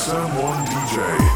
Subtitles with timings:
[0.00, 1.29] Sam One DJ.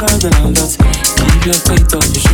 [0.00, 2.27] Hey, I want you.